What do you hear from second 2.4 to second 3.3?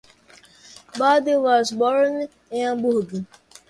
Hamburg.